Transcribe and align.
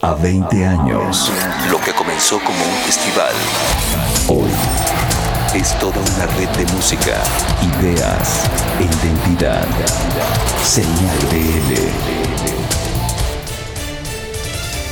A 0.00 0.14
20 0.14 0.64
años, 0.64 1.32
lo 1.72 1.80
que 1.80 1.92
comenzó 1.92 2.38
como 2.38 2.64
un 2.64 2.74
festival, 2.86 3.34
hoy 4.28 5.58
es 5.58 5.76
toda 5.80 5.98
una 5.98 6.26
red 6.36 6.48
de 6.50 6.72
música, 6.72 7.20
ideas 7.80 8.44
identidad. 8.78 9.66
Señal 10.62 11.18
BL. 11.32 12.57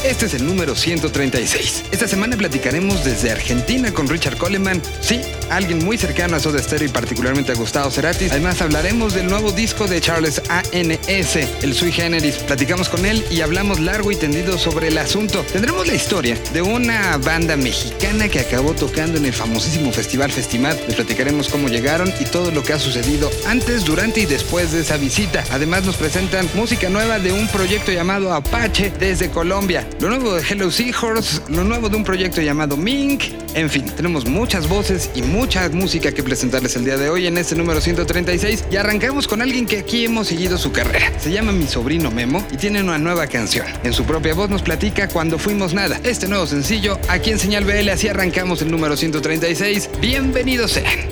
Este 0.07 0.27
es 0.27 0.35
el 0.35 0.47
número 0.47 0.77
136. 0.77 1.87
Esta 1.91 2.07
semana 2.07 2.37
platicaremos 2.37 3.05
desde 3.05 3.33
Argentina 3.33 3.93
con 3.93 4.07
Richard 4.07 4.37
Coleman, 4.37 4.81
sí, 5.01 5.21
alguien 5.51 5.85
muy 5.85 5.99
cercano 5.99 6.37
a 6.37 6.41
Soda 6.41 6.63
Stereo 6.63 6.87
y 6.87 6.93
particularmente 6.93 7.51
a 7.51 7.57
Gustavo 7.57 7.91
Cerati. 7.91 8.27
Además 8.31 8.63
hablaremos 8.63 9.15
del 9.15 9.27
nuevo 9.27 9.51
disco 9.51 9.89
de 9.89 10.01
Charles 10.01 10.41
A.N.S., 10.49 11.49
el 11.61 11.75
Sui 11.75 11.91
Generis. 11.91 12.37
Platicamos 12.37 12.89
con 12.89 13.05
él 13.05 13.25
y 13.33 13.41
hablamos 13.41 13.81
largo 13.81 14.13
y 14.13 14.17
tendido 14.17 14.59
sobre 14.59 14.89
el 14.89 14.99
asunto. 14.99 15.45
Tendremos 15.53 15.89
la 15.89 15.95
historia 15.95 16.39
de 16.53 16.63
una 16.63 17.17
banda 17.17 17.57
mexicana 17.57 18.29
que 18.29 18.39
acabó 18.39 18.75
tocando 18.75 19.19
en 19.19 19.27
el 19.27 19.33
famosísimo 19.33 19.91
Festival 19.91 20.31
Festimad. 20.31 20.77
Les 20.87 20.95
platicaremos 20.95 21.49
cómo 21.49 21.67
llegaron 21.69 22.15
y 22.21 22.27
todo 22.27 22.53
lo 22.53 22.63
que 22.63 22.75
ha 22.75 22.79
sucedido 22.79 23.29
antes, 23.49 23.85
durante 23.85 24.21
y 24.21 24.27
después 24.27 24.71
de 24.71 24.83
esa 24.83 24.99
visita. 24.99 25.45
Además 25.51 25.85
nos 25.85 25.97
presentan 25.97 26.49
música 26.55 26.89
nueva 26.89 27.19
de 27.19 27.33
un 27.33 27.49
proyecto 27.49 27.91
llamado 27.91 28.33
Apache 28.33 28.93
desde 29.01 29.31
Colombia 29.31 29.85
lo 30.01 30.09
nuevo 30.09 30.35
de 30.35 30.43
Hello 30.43 30.71
Seahorse, 30.71 31.41
lo 31.49 31.65
nuevo 31.65 31.89
de 31.89 31.97
un 31.97 32.05
proyecto 32.05 32.41
llamado 32.43 32.77
Mink. 32.77 33.25
En 33.55 33.71
fin, 33.71 33.87
tenemos 33.87 34.27
muchas 34.27 34.69
voces 34.69 35.11
y 35.15 35.23
mucha 35.23 35.69
música 35.71 36.13
que 36.13 36.23
presentarles 36.23 36.77
el 36.77 36.85
día 36.85 36.97
de 36.97 37.09
hoy 37.09 37.27
en 37.27 37.39
este 37.39 37.57
número 37.57 37.81
136 37.81 38.65
y 38.71 38.77
arrancamos 38.77 39.27
con 39.27 39.41
alguien 39.41 39.67
que 39.67 39.79
aquí 39.79 40.05
hemos 40.05 40.29
seguido 40.29 40.59
su 40.59 40.73
carrera. 40.73 41.13
Se 41.19 41.31
llama 41.31 41.53
Mi 41.53 41.67
Sobrino 41.67 42.11
Memo 42.11 42.47
y 42.51 42.57
tiene 42.57 42.83
una 42.83 42.99
nueva 42.99 43.27
canción. 43.27 43.67
En 43.85 43.93
su 43.93 44.05
propia 44.05 44.35
voz 44.35 44.51
nos 44.51 44.63
platica 44.63 45.09
Cuando 45.09 45.39
Fuimos 45.39 45.73
Nada. 45.73 45.99
Este 46.05 46.29
nuevo 46.29 46.47
sencillo, 46.47 46.99
aquí 47.09 47.31
en 47.31 47.39
Señal 47.39 47.65
BL, 47.65 47.89
así 47.89 48.09
arrancamos 48.09 48.61
el 48.63 48.71
número 48.71 48.97
136. 48.97 49.91
Bienvenidos 50.01 50.73
sean. 50.73 51.09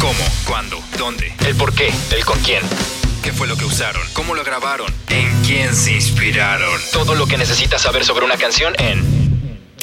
¿Cómo? 0.00 0.24
¿Cuándo? 0.46 0.78
¿Dónde? 0.96 1.32
¿El 1.46 1.54
por 1.56 1.74
qué? 1.74 1.90
¿El 2.16 2.24
con 2.24 2.38
quién? 2.40 2.62
¿Qué 3.22 3.32
fue 3.32 3.46
lo 3.46 3.56
que 3.56 3.64
usaron? 3.64 4.02
¿Cómo 4.12 4.34
lo 4.34 4.44
grabaron? 4.44 4.92
¿En 5.08 5.42
quién 5.42 5.74
se 5.74 5.92
inspiraron? 5.92 6.80
Todo 6.92 7.14
lo 7.14 7.26
que 7.26 7.36
necesitas 7.36 7.82
saber 7.82 8.04
sobre 8.04 8.24
una 8.24 8.36
canción 8.36 8.74
en 8.78 9.18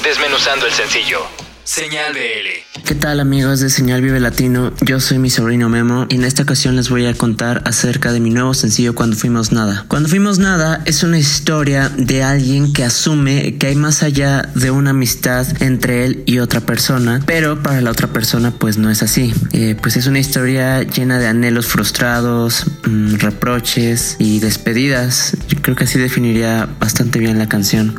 Desmenuzando 0.03 0.67
el 0.67 0.73
sencillo. 0.73 1.25
Señal 1.63 2.13
BL. 2.13 2.74
¿Qué 2.85 2.93
tal 2.93 3.19
amigos 3.19 3.61
de 3.61 3.71
Señal 3.71 4.03
Vive 4.03 4.19
Latino? 4.19 4.71
Yo 4.81 4.99
soy 4.99 5.17
mi 5.17 5.31
sobrino 5.31 5.69
Memo 5.69 6.05
y 6.07 6.15
en 6.17 6.23
esta 6.23 6.43
ocasión 6.43 6.75
les 6.75 6.87
voy 6.87 7.07
a 7.07 7.15
contar 7.15 7.63
acerca 7.65 8.13
de 8.13 8.19
mi 8.19 8.29
nuevo 8.29 8.53
sencillo 8.53 8.93
Cuando 8.93 9.15
Fuimos 9.15 9.51
Nada. 9.51 9.85
Cuando 9.87 10.07
Fuimos 10.07 10.37
Nada 10.37 10.83
es 10.85 11.01
una 11.01 11.17
historia 11.17 11.89
de 11.89 12.21
alguien 12.21 12.73
que 12.73 12.83
asume 12.83 13.57
que 13.57 13.65
hay 13.65 13.75
más 13.75 14.03
allá 14.03 14.51
de 14.53 14.69
una 14.69 14.91
amistad 14.91 15.47
entre 15.63 16.05
él 16.05 16.23
y 16.27 16.37
otra 16.37 16.61
persona, 16.61 17.21
pero 17.25 17.63
para 17.63 17.81
la 17.81 17.89
otra 17.89 18.07
persona 18.09 18.51
pues 18.51 18.77
no 18.77 18.91
es 18.91 19.01
así. 19.01 19.33
Eh, 19.51 19.75
pues 19.81 19.97
es 19.97 20.05
una 20.05 20.19
historia 20.19 20.83
llena 20.83 21.17
de 21.17 21.25
anhelos 21.25 21.65
frustrados, 21.65 22.65
mm, 22.85 23.15
reproches 23.15 24.15
y 24.19 24.37
despedidas. 24.37 25.35
Yo 25.47 25.59
creo 25.59 25.75
que 25.75 25.85
así 25.85 25.97
definiría 25.97 26.69
bastante 26.79 27.17
bien 27.17 27.39
la 27.39 27.49
canción. 27.49 27.95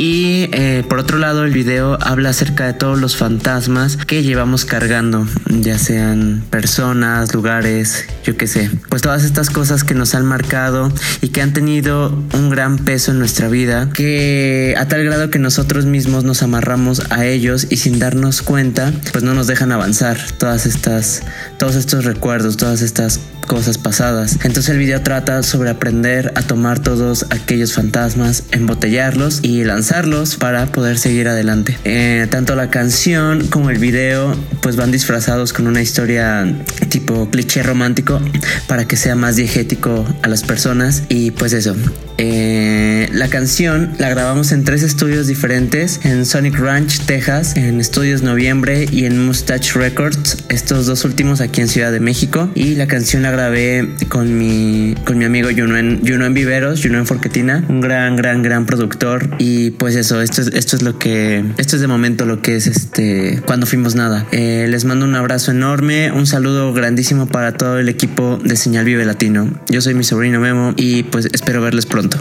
Y 0.00 0.48
eh, 0.52 0.84
por 0.88 1.00
otro 1.00 1.18
lado 1.18 1.44
el 1.44 1.52
video 1.52 1.98
habla 2.00 2.30
acerca 2.30 2.66
de 2.66 2.72
todos 2.72 3.00
los 3.00 3.16
fantasmas 3.16 3.96
que 3.96 4.22
llevamos 4.22 4.64
cargando, 4.64 5.26
ya 5.48 5.76
sean 5.76 6.44
personas, 6.50 7.34
lugares, 7.34 8.06
yo 8.28 8.36
qué 8.36 8.46
sé. 8.46 8.70
Pues 8.90 9.00
todas 9.00 9.24
estas 9.24 9.48
cosas 9.48 9.84
que 9.84 9.94
nos 9.94 10.14
han 10.14 10.26
marcado 10.26 10.92
y 11.22 11.28
que 11.28 11.40
han 11.40 11.54
tenido 11.54 12.10
un 12.34 12.50
gran 12.50 12.76
peso 12.76 13.10
en 13.10 13.18
nuestra 13.18 13.48
vida, 13.48 13.88
que 13.94 14.74
a 14.76 14.86
tal 14.86 15.02
grado 15.02 15.30
que 15.30 15.38
nosotros 15.38 15.86
mismos 15.86 16.24
nos 16.24 16.42
amarramos 16.42 17.00
a 17.08 17.24
ellos 17.24 17.66
y 17.70 17.78
sin 17.78 17.98
darnos 17.98 18.42
cuenta, 18.42 18.92
pues 19.12 19.24
no 19.24 19.32
nos 19.32 19.46
dejan 19.46 19.72
avanzar 19.72 20.18
todas 20.36 20.66
estas, 20.66 21.22
todos 21.56 21.74
estos 21.74 22.04
recuerdos, 22.04 22.58
todas 22.58 22.82
estas 22.82 23.18
cosas 23.48 23.78
pasadas. 23.78 24.34
Entonces 24.44 24.68
el 24.68 24.78
video 24.78 25.00
trata 25.02 25.42
sobre 25.42 25.70
aprender 25.70 26.32
a 26.36 26.42
tomar 26.42 26.78
todos 26.78 27.24
aquellos 27.30 27.72
fantasmas, 27.72 28.44
embotellarlos 28.52 29.40
y 29.42 29.64
lanzarlos 29.64 30.36
para 30.36 30.66
poder 30.66 30.98
seguir 30.98 31.28
adelante. 31.28 31.78
Eh, 31.84 32.28
tanto 32.30 32.54
la 32.54 32.70
canción 32.70 33.46
como 33.48 33.70
el 33.70 33.78
video 33.78 34.36
pues 34.60 34.76
van 34.76 34.92
disfrazados 34.92 35.52
con 35.52 35.66
una 35.66 35.80
historia 35.80 36.46
tipo 36.90 37.30
cliché 37.30 37.62
romántico 37.62 38.17
para 38.66 38.86
que 38.86 38.96
sea 38.96 39.14
más 39.14 39.36
diegético 39.36 40.04
a 40.22 40.28
las 40.28 40.42
personas 40.42 41.04
y 41.08 41.30
pues 41.30 41.52
eso. 41.52 41.74
Eh, 42.18 42.97
la 43.12 43.28
canción 43.28 43.92
la 43.98 44.08
grabamos 44.08 44.52
en 44.52 44.64
tres 44.64 44.82
estudios 44.82 45.26
diferentes, 45.26 46.00
en 46.04 46.26
Sonic 46.26 46.58
Ranch, 46.58 47.00
Texas, 47.06 47.56
en 47.56 47.80
Estudios 47.80 48.22
Noviembre 48.22 48.86
y 48.90 49.04
en 49.04 49.24
Mustache 49.24 49.78
Records, 49.78 50.44
estos 50.48 50.86
dos 50.86 51.04
últimos 51.04 51.40
aquí 51.40 51.60
en 51.60 51.68
Ciudad 51.68 51.92
de 51.92 52.00
México. 52.00 52.50
Y 52.54 52.74
la 52.74 52.86
canción 52.86 53.22
la 53.22 53.30
grabé 53.30 53.88
con 54.08 54.36
mi, 54.36 54.94
con 55.04 55.18
mi 55.18 55.24
amigo 55.24 55.48
Juno 55.56 55.76
en, 55.76 56.00
Juno 56.06 56.26
en 56.26 56.34
Viveros, 56.34 56.80
Juno 56.82 56.98
en 56.98 57.06
Forquetina, 57.06 57.64
un 57.68 57.80
gran, 57.80 58.16
gran, 58.16 58.42
gran 58.42 58.66
productor. 58.66 59.28
Y 59.38 59.70
pues 59.72 59.96
eso, 59.96 60.20
esto 60.20 60.42
es, 60.42 60.48
esto 60.48 60.76
es 60.76 60.82
lo 60.82 60.98
que, 60.98 61.44
esto 61.56 61.76
es 61.76 61.82
de 61.82 61.88
momento 61.88 62.26
lo 62.26 62.42
que 62.42 62.56
es 62.56 62.66
este, 62.66 63.40
cuando 63.46 63.66
fuimos 63.66 63.94
nada. 63.94 64.26
Eh, 64.32 64.66
les 64.68 64.84
mando 64.84 65.04
un 65.04 65.14
abrazo 65.14 65.50
enorme, 65.50 66.12
un 66.12 66.26
saludo 66.26 66.72
grandísimo 66.72 67.26
para 67.26 67.52
todo 67.52 67.78
el 67.78 67.88
equipo 67.88 68.38
de 68.42 68.56
Señal 68.56 68.84
Vive 68.84 69.04
Latino. 69.04 69.50
Yo 69.68 69.80
soy 69.80 69.94
mi 69.94 70.04
sobrino 70.04 70.40
Memo 70.40 70.74
y 70.76 71.04
pues 71.04 71.28
espero 71.32 71.60
verles 71.60 71.86
pronto. 71.86 72.18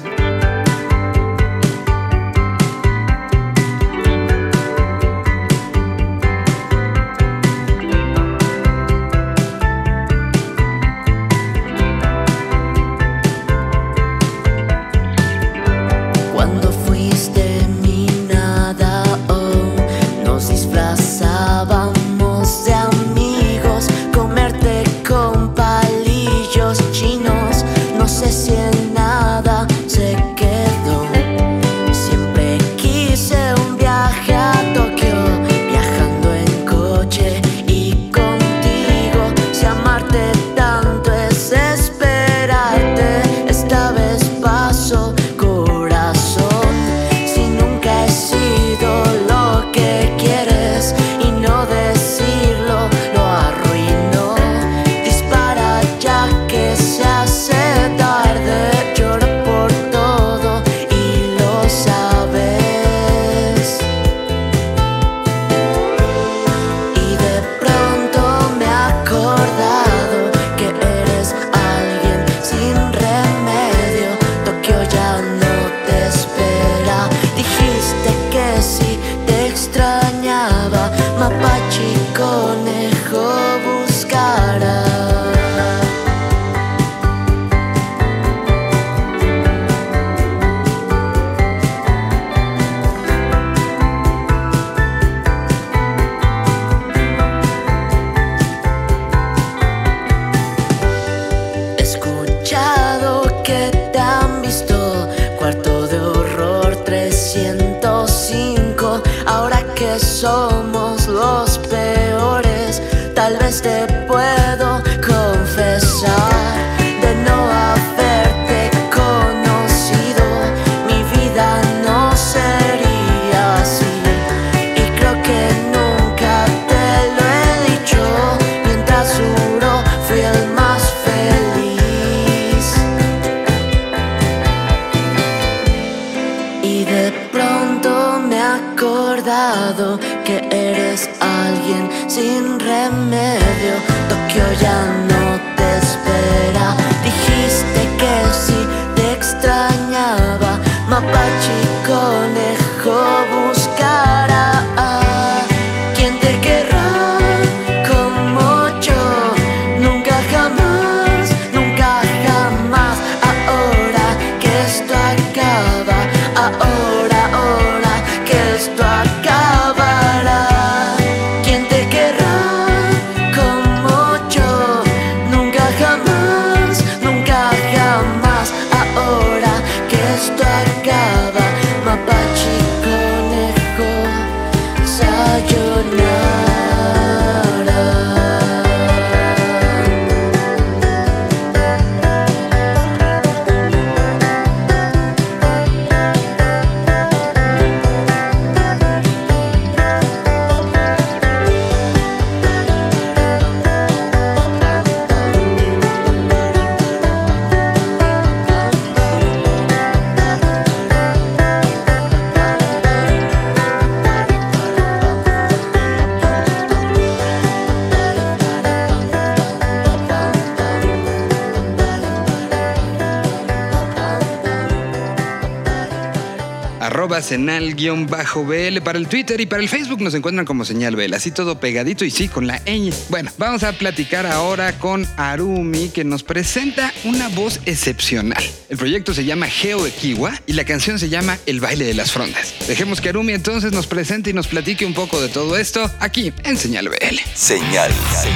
Senal-bl 227.21 228.81
para 228.81 228.97
el 228.97 229.07
Twitter 229.07 229.39
y 229.41 229.45
para 229.45 229.61
el 229.61 229.69
Facebook 229.69 230.01
nos 230.01 230.13
encuentran 230.13 230.45
como 230.45 230.65
señal 230.65 230.95
BL, 230.95 231.13
así 231.13 231.31
todo 231.31 231.59
pegadito 231.59 232.05
y 232.05 232.11
sí, 232.11 232.27
con 232.27 232.47
la 232.47 232.59
ñ. 232.65 232.93
Bueno, 233.09 233.31
vamos 233.37 233.63
a 233.63 233.73
platicar 233.73 234.25
ahora 234.25 234.77
con 234.79 235.07
Arumi 235.17 235.89
que 235.89 236.03
nos 236.03 236.23
presenta 236.23 236.93
una 237.03 237.27
voz 237.29 237.59
excepcional. 237.65 238.43
El 238.69 238.77
proyecto 238.77 239.13
se 239.13 239.25
llama 239.25 239.47
Geo 239.47 239.85
Equiwa 239.85 240.33
y 240.45 240.53
la 240.53 240.65
canción 240.65 240.99
se 240.99 241.09
llama 241.09 241.37
El 241.45 241.59
baile 241.59 241.85
de 241.85 241.93
las 241.93 242.11
frondas. 242.11 242.53
Dejemos 242.67 243.01
que 243.01 243.09
Arumi 243.09 243.33
entonces 243.33 243.71
nos 243.71 243.87
presente 243.87 244.29
y 244.29 244.33
nos 244.33 244.47
platique 244.47 244.85
un 244.85 244.93
poco 244.93 245.21
de 245.21 245.29
todo 245.29 245.57
esto 245.57 245.89
aquí 245.99 246.33
en 246.43 246.57
Señal 246.57 246.89
BL. 246.89 247.17
Señal 247.33 247.91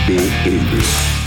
BL. 0.08 1.21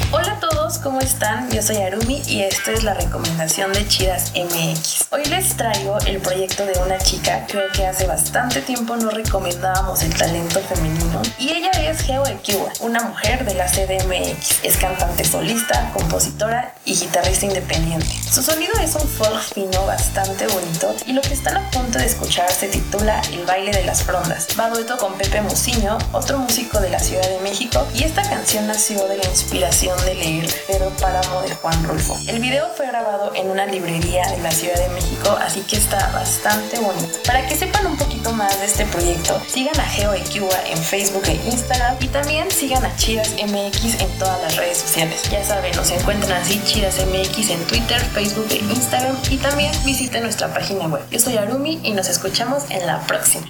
¿Cómo 0.83 1.01
están? 1.01 1.51
Yo 1.51 1.63
soy 1.63 1.77
Arumi 1.77 2.23
y 2.27 2.43
esta 2.43 2.73
es 2.73 2.85
la 2.85 2.95
recomendación 2.95 3.73
de 3.73 3.87
Chidas 3.87 4.33
MX. 4.35 5.07
Hoy 5.11 5.25
les 5.27 5.57
traigo 5.57 5.99
el 6.07 6.19
proyecto 6.21 6.65
de 6.65 6.73
una 6.79 6.99
chica, 6.99 7.45
creo 7.49 7.71
que 7.73 7.87
hace 7.87 8.07
bastante 8.07 8.63
tiempo 8.63 8.97
no 8.97 9.11
recomendábamos 9.11 10.03
el 10.03 10.15
talento 10.15 10.61
femenino, 10.61 11.23
y 11.39 11.51
ella 11.51 11.71
es 11.71 12.01
Geo 12.03 12.27
Ekiwa, 12.27 12.73
una 12.81 13.03
mujer 13.03 13.45
de 13.45 13.55
la 13.55 13.67
CDMX. 13.67 14.65
Es 14.65 14.77
cantante 14.77 15.25
solista, 15.25 15.91
compositora 15.93 16.75
y 16.85 16.95
guitarrista 16.95 17.47
independiente. 17.47 18.07
Su 18.31 18.43
sonido 18.43 18.73
es 18.81 18.95
un 18.95 19.07
folk 19.07 19.41
fino 19.41 19.85
bastante 19.87 20.47
bonito 20.47 20.95
y 21.07 21.13
lo 21.13 21.21
que 21.21 21.35
están 21.35 21.57
a 21.57 21.71
punto 21.71 21.99
de 21.99 22.07
escuchar 22.07 22.51
se 22.51 22.69
titula 22.69 23.21
El 23.33 23.45
baile 23.45 23.71
de 23.71 23.85
las 23.85 24.03
frondas. 24.03 24.49
Va 24.59 24.71
dueto 24.71 24.97
con 24.97 25.15
Pepe 25.15 25.41
Muciño, 25.43 25.99
otro 26.13 26.39
músico 26.39 26.81
de 26.81 26.91
la 26.91 26.99
Ciudad 26.99 27.29
de 27.29 27.41
México, 27.41 27.87
y 27.95 28.05
esta 28.05 28.23
canción 28.23 28.67
nació 28.67 29.07
de 29.09 29.19
la 29.19 29.27
inspiración 29.27 29.97
de 30.05 30.15
leer 30.15 30.64
Pedro 30.67 30.91
Páramo 31.01 31.43
de 31.43 31.55
Juan 31.55 31.85
Rulfo. 31.85 32.19
El 32.27 32.41
video 32.41 32.69
fue 32.77 32.87
grabado 32.87 33.33
en 33.35 33.51
una 33.51 33.67
librería 33.67 34.27
de 34.29 34.39
la 34.39 34.51
Ciudad 34.51 34.77
de 34.77 34.89
México, 34.89 35.37
así 35.41 35.61
que 35.61 35.77
está 35.77 36.11
bastante 36.13 36.79
bonito. 36.79 37.19
Para 37.27 37.47
que 37.47 37.57
sepan 37.57 37.87
un 37.87 37.97
poquito 37.97 38.33
más 38.33 38.59
de 38.61 38.67
este 38.67 38.85
proyecto, 38.87 39.41
sigan 39.47 39.79
a 39.79 39.85
Geo 39.85 40.15
en 40.15 40.79
Facebook 40.79 41.23
e 41.27 41.35
Instagram 41.47 41.97
y 42.01 42.09
también 42.09 42.51
sigan 42.51 42.85
a 42.85 42.97
Chidas 42.97 43.33
MX 43.33 44.01
en 44.01 44.19
todas 44.19 44.41
las 44.43 44.57
redes 44.57 44.79
sociales. 44.79 45.23
Ya 45.31 45.45
saben, 45.45 45.75
nos 45.77 45.91
encuentran 45.91 46.41
así 46.41 46.63
Chidas 46.65 46.97
MX 47.07 47.51
en 47.51 47.65
Twitter, 47.67 48.01
Facebook 48.01 48.47
e 48.51 48.57
Instagram 48.57 49.17
y 49.31 49.37
también 49.39 49.73
visiten 49.85 50.23
nuestra 50.23 50.53
página 50.53 50.87
web. 50.87 51.03
Yo 51.11 51.19
soy 51.19 51.37
Arumi 51.37 51.81
y 51.83 51.93
nos 51.93 52.09
escuchamos 52.09 52.65
en 52.71 52.87
la 52.87 53.01
próxima. 53.07 53.47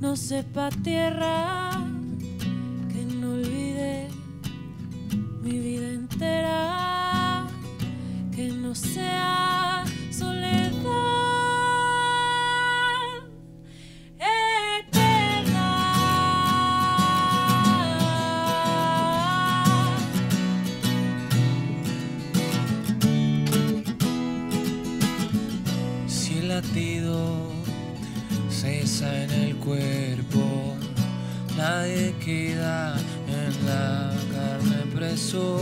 No 0.00 0.16
sepa 0.16 0.70
tierra, 0.82 1.70
que 2.90 3.04
no 3.04 3.34
olvide 3.34 4.08
mi 5.42 5.58
vida 5.58 5.88
entera, 5.88 7.46
que 8.34 8.48
no 8.48 8.74
sea 8.74 9.84
soledad. 10.10 10.62
Cesa 28.62 29.24
en 29.24 29.30
el 29.32 29.56
cuerpo, 29.56 30.76
nadie 31.56 32.14
queda 32.24 32.94
en 33.26 33.66
la 33.66 34.12
carne 34.32 34.86
preso. 34.94 35.58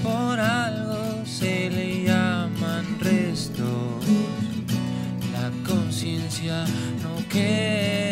Por 0.00 0.38
algo 0.38 1.26
se 1.26 1.70
le 1.70 2.04
llaman 2.04 3.00
restos, 3.00 4.04
la 5.32 5.50
conciencia 5.68 6.64
no 7.02 7.28
queda 7.28 8.11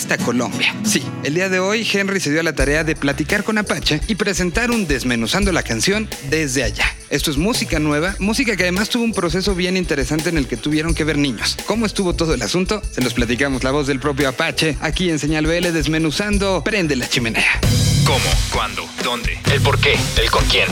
hasta 0.00 0.16
Colombia. 0.16 0.74
Sí, 0.82 1.02
el 1.24 1.34
día 1.34 1.50
de 1.50 1.58
hoy 1.60 1.86
Henry 1.92 2.20
se 2.20 2.30
dio 2.30 2.40
a 2.40 2.42
la 2.42 2.54
tarea 2.54 2.84
de 2.84 2.96
platicar 2.96 3.44
con 3.44 3.58
Apache 3.58 4.00
y 4.08 4.14
presentar 4.14 4.70
un 4.70 4.86
desmenuzando 4.86 5.52
la 5.52 5.62
canción 5.62 6.08
desde 6.30 6.64
allá. 6.64 6.86
Esto 7.10 7.30
es 7.30 7.36
música 7.36 7.78
nueva, 7.78 8.16
música 8.18 8.56
que 8.56 8.62
además 8.62 8.88
tuvo 8.88 9.04
un 9.04 9.12
proceso 9.12 9.54
bien 9.54 9.76
interesante 9.76 10.30
en 10.30 10.38
el 10.38 10.48
que 10.48 10.56
tuvieron 10.56 10.94
que 10.94 11.04
ver 11.04 11.18
niños. 11.18 11.58
¿Cómo 11.66 11.84
estuvo 11.84 12.14
todo 12.14 12.32
el 12.32 12.40
asunto? 12.40 12.80
Se 12.90 13.02
los 13.02 13.12
platicamos 13.12 13.62
la 13.62 13.72
voz 13.72 13.88
del 13.88 14.00
propio 14.00 14.30
Apache 14.30 14.78
aquí 14.80 15.10
en 15.10 15.18
Señal 15.18 15.46
BL 15.46 15.70
desmenuzando 15.70 16.64
Prende 16.64 16.96
la 16.96 17.06
chimenea. 17.06 17.60
¿Cómo? 18.06 18.24
¿Cuándo? 18.54 18.88
¿Dónde? 19.04 19.38
¿El 19.52 19.60
por 19.60 19.78
qué? 19.78 19.98
¿El 20.16 20.30
con 20.30 20.46
quién? 20.46 20.68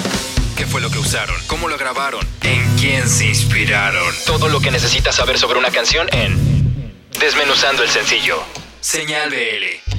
¿Qué 0.56 0.64
fue 0.64 0.80
lo 0.80 0.90
que 0.90 0.98
usaron? 0.98 1.36
¿Cómo 1.48 1.68
lo 1.68 1.76
grabaron? 1.76 2.26
¿En 2.44 2.64
quién 2.78 3.06
se 3.06 3.26
inspiraron? 3.26 4.14
Todo 4.24 4.48
lo 4.48 4.60
que 4.60 4.70
necesitas 4.70 5.16
saber 5.16 5.38
sobre 5.38 5.58
una 5.58 5.70
canción 5.70 6.06
en 6.12 6.58
Desmenuzando 7.20 7.82
el 7.82 7.90
sencillo. 7.90 8.42
Señal 8.80 9.30
BL. 9.30 9.98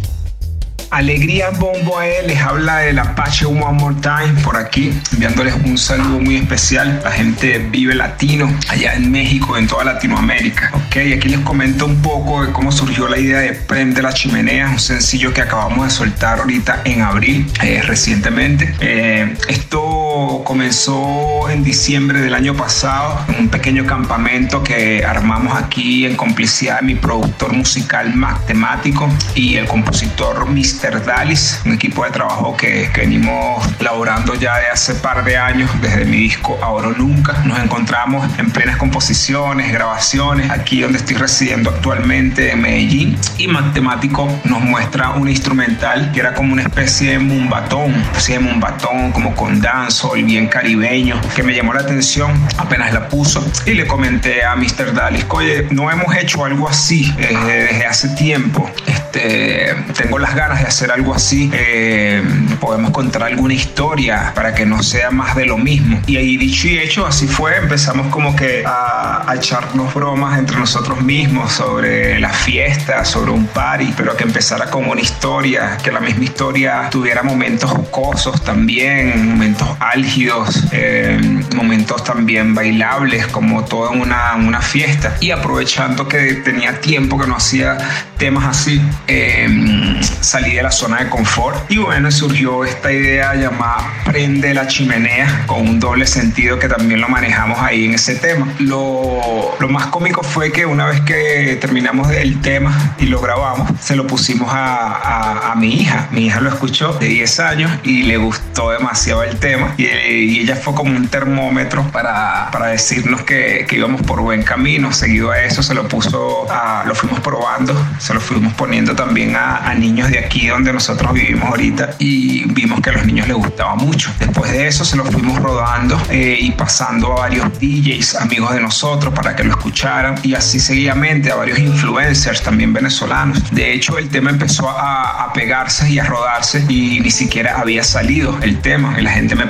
Alegría 0.91 1.51
Bombo 1.51 1.99
AE 1.99 2.25
les 2.25 2.41
habla 2.41 2.77
del 2.77 2.97
Apache 2.97 3.45
One 3.45 3.73
More 3.73 3.95
Time 4.01 4.41
por 4.43 4.57
aquí, 4.57 4.91
enviándoles 5.13 5.53
un 5.63 5.77
saludo 5.77 6.19
muy 6.19 6.37
especial 6.37 6.99
a 7.01 7.09
la 7.09 7.11
gente 7.11 7.59
Vive 7.59 7.93
Latino 7.93 8.51
allá 8.69 8.95
en 8.95 9.11
México, 9.11 9.55
en 9.55 9.67
toda 9.67 9.83
Latinoamérica. 9.83 10.71
Ok, 10.73 10.97
aquí 11.15 11.29
les 11.29 11.41
comento 11.41 11.85
un 11.85 12.01
poco 12.01 12.43
de 12.43 12.51
cómo 12.51 12.71
surgió 12.71 13.07
la 13.07 13.19
idea 13.19 13.39
de 13.39 13.53
Prende 13.53 14.01
la 14.01 14.13
Chimenea, 14.13 14.69
un 14.69 14.79
sencillo 14.79 15.31
que 15.31 15.41
acabamos 15.41 15.85
de 15.85 15.91
soltar 15.91 16.39
ahorita 16.39 16.81
en 16.85 17.01
abril, 17.01 17.45
eh, 17.61 17.83
recientemente. 17.83 18.73
Eh, 18.79 19.35
esto 19.47 20.08
comenzó 20.43 21.49
en 21.49 21.63
diciembre 21.63 22.21
del 22.21 22.33
año 22.33 22.55
pasado, 22.55 23.19
en 23.27 23.41
un 23.41 23.49
pequeño 23.49 23.85
campamento 23.85 24.63
que 24.63 25.03
armamos 25.05 25.55
aquí 25.55 26.05
en 26.05 26.15
complicidad 26.15 26.79
de 26.79 26.87
mi 26.87 26.95
productor 26.95 27.53
musical 27.53 28.13
matemático 28.15 29.09
y 29.35 29.55
el 29.55 29.65
compositor 29.67 30.47
Mr. 30.49 31.05
Dalis, 31.05 31.61
un 31.65 31.73
equipo 31.73 32.03
de 32.03 32.11
trabajo 32.11 32.55
que, 32.55 32.89
que 32.93 33.01
venimos 33.01 33.65
laborando 33.81 34.35
ya 34.35 34.57
de 34.57 34.67
hace 34.67 34.95
par 34.95 35.23
de 35.23 35.37
años, 35.37 35.69
desde 35.81 36.05
mi 36.05 36.17
disco 36.17 36.57
Ahora 36.61 36.89
o 36.89 36.91
Nunca. 36.91 37.33
Nos 37.45 37.59
encontramos 37.59 38.27
en 38.37 38.51
plenas 38.51 38.77
composiciones, 38.77 39.71
grabaciones, 39.71 40.49
aquí 40.49 40.81
donde 40.81 40.97
estoy 40.97 41.15
residiendo 41.15 41.69
actualmente 41.69 42.51
en 42.51 42.61
Medellín. 42.61 43.17
Y 43.37 43.47
Matemático 43.47 44.27
nos 44.43 44.61
muestra 44.61 45.11
un 45.11 45.29
instrumental 45.29 46.11
que 46.11 46.19
era 46.19 46.33
como 46.33 46.53
una 46.53 46.63
especie 46.63 47.11
de 47.11 47.19
mumbatón, 47.19 47.93
especie 47.93 48.37
de 48.37 48.43
mumbatón 48.43 49.11
como 49.11 49.35
con 49.35 49.59
dancehall, 49.99 50.23
bien 50.23 50.47
caribeño, 50.47 51.19
que 51.35 51.43
me 51.43 51.53
llamó 51.53 51.73
la 51.73 51.81
atención 51.81 52.31
apenas 52.57 52.93
la 52.93 53.07
puso. 53.09 53.45
Y 53.65 53.73
le 53.73 53.87
comenté 53.87 54.43
a 54.43 54.55
Mr. 54.55 54.93
Dalis, 54.93 55.25
oye, 55.29 55.67
no 55.71 55.91
hemos 55.91 56.15
hecho 56.15 56.45
algo 56.45 56.67
así 56.67 57.13
eh, 57.17 57.35
desde 57.45 57.85
hace 57.85 58.09
tiempo. 58.09 58.69
Este, 58.85 59.75
tengo 59.97 60.19
las 60.19 60.35
ganas 60.35 60.59
de 60.59 60.67
hacer 60.67 60.91
algo 60.91 61.15
así, 61.15 61.49
eh, 61.53 62.21
podemos 62.59 62.91
contar 62.91 63.23
alguna 63.23 63.53
historia 63.53 64.31
para 64.35 64.53
que 64.53 64.65
no 64.65 64.83
sea 64.83 65.11
más 65.11 65.35
de 65.35 65.45
lo 65.45 65.57
mismo. 65.57 65.99
Y 66.05 66.17
ahí 66.17 66.37
dicho 66.37 66.67
y 66.67 66.77
hecho, 66.77 67.05
así 67.05 67.27
fue, 67.27 67.57
empezamos 67.57 68.07
como 68.07 68.35
que 68.35 68.63
a, 68.65 69.23
a 69.29 69.35
echarnos 69.35 69.93
bromas 69.93 70.37
entre 70.37 70.57
nosotros 70.57 71.01
mismos 71.01 71.51
sobre 71.51 72.19
la 72.19 72.29
fiesta, 72.29 73.03
sobre 73.03 73.31
un 73.31 73.47
party, 73.47 73.93
pero 73.97 74.15
que 74.15 74.23
empezara 74.23 74.69
como 74.69 74.91
una 74.91 75.01
historia, 75.01 75.77
que 75.83 75.91
la 75.91 75.99
misma 75.99 76.23
historia 76.23 76.89
tuviera 76.91 77.23
momentos 77.23 77.71
jocosos 77.71 78.43
también, 78.43 79.27
momentos 79.27 79.67
álgidos, 79.91 80.63
eh, 80.71 81.19
momentos 81.55 82.03
también 82.03 82.53
bailables, 82.53 83.27
como 83.27 83.65
toda 83.65 83.91
una, 83.91 84.35
una 84.35 84.61
fiesta. 84.61 85.17
Y 85.19 85.31
aprovechando 85.31 86.07
que 86.07 86.33
tenía 86.35 86.79
tiempo 86.81 87.19
que 87.19 87.27
no 87.27 87.35
hacía 87.35 87.77
temas 88.17 88.45
así, 88.45 88.81
eh, 89.07 89.99
salí 90.21 90.53
de 90.53 90.63
la 90.63 90.71
zona 90.71 91.03
de 91.03 91.09
confort 91.09 91.71
y 91.71 91.77
bueno, 91.77 92.11
surgió 92.11 92.65
esta 92.65 92.91
idea 92.91 93.33
llamada 93.35 93.93
Prende 94.03 94.53
la 94.53 94.67
chimenea 94.67 95.43
con 95.45 95.67
un 95.67 95.79
doble 95.79 96.05
sentido 96.05 96.59
que 96.59 96.67
también 96.67 96.99
lo 96.99 97.07
manejamos 97.07 97.59
ahí 97.59 97.85
en 97.85 97.93
ese 97.93 98.15
tema. 98.15 98.47
Lo, 98.59 99.55
lo 99.59 99.69
más 99.69 99.87
cómico 99.87 100.23
fue 100.23 100.51
que 100.51 100.65
una 100.65 100.85
vez 100.87 100.99
que 101.01 101.57
terminamos 101.61 102.11
el 102.11 102.41
tema 102.41 102.95
y 102.99 103.05
lo 103.05 103.21
grabamos, 103.21 103.71
se 103.79 103.95
lo 103.95 104.05
pusimos 104.05 104.51
a, 104.51 104.87
a, 104.87 105.51
a 105.51 105.55
mi 105.55 105.73
hija. 105.73 106.09
Mi 106.11 106.25
hija 106.25 106.41
lo 106.41 106.49
escuchó 106.49 106.93
de 106.93 107.07
10 107.07 107.39
años 107.39 107.71
y 107.83 108.03
le 108.03 108.17
gustó 108.17 108.71
demasiado 108.71 109.23
el 109.23 109.37
tema 109.37 109.73
y, 109.79 109.85
y 109.85 110.39
ella 110.39 110.55
fue 110.55 110.73
como 110.73 110.95
un 110.95 111.07
termómetro 111.07 111.83
para, 111.91 112.49
para 112.51 112.67
decirnos 112.67 113.21
que, 113.21 113.65
que, 113.67 113.77
íbamos 113.77 114.01
por 114.01 114.21
buen 114.21 114.43
camino. 114.43 114.91
Seguido 114.91 115.31
a 115.31 115.39
eso 115.39 115.63
se 115.63 115.73
lo 115.73 115.87
puso, 115.87 116.45
a, 116.51 116.83
lo 116.85 116.93
fuimos 116.95 117.21
probando, 117.21 117.73
se 117.97 118.13
lo 118.13 118.19
fuimos 118.19 118.53
poniendo 118.53 118.95
también 118.95 119.35
a, 119.35 119.57
a 119.69 119.73
niños 119.75 120.09
de 120.09 120.19
aquí 120.19 120.47
donde 120.47 120.73
nosotros 120.73 121.13
vivimos 121.13 121.49
ahorita 121.49 121.95
y 121.99 122.43
vimos 122.51 122.81
que 122.81 122.89
a 122.89 122.93
los 122.93 123.05
niños 123.05 123.27
les 123.27 123.37
gustaba 123.37 123.75
mucho. 123.75 124.11
Después 124.19 124.51
de 124.51 124.67
eso 124.67 124.83
se 124.83 124.97
lo 124.97 125.05
fuimos 125.05 125.39
rodando 125.39 125.99
eh, 126.09 126.37
y 126.39 126.51
pasando 126.51 127.13
a 127.13 127.21
varios 127.21 127.47
DJs, 127.59 128.15
amigos 128.15 128.53
de 128.53 128.61
nosotros, 128.61 129.13
para 129.13 129.35
que 129.35 129.43
lo 129.43 129.51
escucharan 129.51 130.15
y 130.23 130.33
así 130.33 130.59
seguidamente 130.59 131.31
a 131.31 131.35
varios 131.35 131.57
influencers 131.57 132.41
también 132.43 132.73
venezolanos. 132.73 133.49
De 133.51 133.73
hecho, 133.73 133.97
el 133.97 134.09
tema 134.09 134.29
empezó 134.29 134.69
a, 134.69 135.23
a 135.23 135.33
pegarse 135.33 135.89
y 135.89 135.99
a 135.99 136.03
rodarse 136.03 136.65
y 136.67 136.99
ni 136.99 137.11
siquiera 137.11 137.59
había 137.59 137.83
salido 137.83 138.37
el 138.41 138.59
tema. 138.59 138.95
Y 138.99 139.03
la 139.03 139.11
gente 139.11 139.35
me 139.35 139.47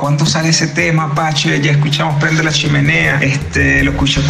¿cuándo 0.00 0.24
sale 0.24 0.48
ese 0.50 0.68
tema, 0.68 1.14
Pache? 1.14 1.60
Ya 1.60 1.72
escuchamos 1.72 2.20
Prende 2.20 2.42
la 2.42 2.52
Chimenea. 2.52 3.18
Este, 3.20 3.82
lo 3.84 3.90
escuché 3.90 4.20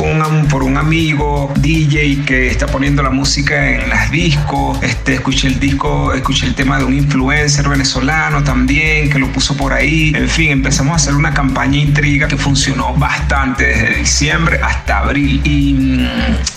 por 0.50 0.62
un 0.62 0.76
amigo 0.76 1.52
DJ 1.56 2.24
que 2.24 2.48
está 2.48 2.66
poniendo 2.66 3.02
la 3.02 3.10
música 3.10 3.70
en 3.70 3.88
las 3.88 4.10
discos. 4.10 4.82
Este, 4.82 5.14
escuché 5.14 5.48
el 5.48 5.60
disco, 5.60 6.12
escuché 6.12 6.46
el 6.46 6.54
tema 6.54 6.78
de 6.78 6.84
un 6.84 6.94
influencer 6.94 7.68
venezolano 7.68 8.42
también 8.42 9.08
que 9.08 9.18
lo 9.18 9.28
puso 9.28 9.56
por 9.56 9.72
ahí. 9.72 10.12
En 10.14 10.28
fin, 10.28 10.50
empezamos 10.50 10.92
a 10.92 10.96
hacer 10.96 11.14
una 11.14 11.32
campaña 11.32 11.78
intriga 11.78 12.26
que 12.26 12.36
funcionó 12.36 12.94
bastante 12.94 13.64
desde 13.66 13.96
diciembre 13.98 14.60
hasta 14.62 14.98
abril. 14.98 15.40
Y, 15.44 16.08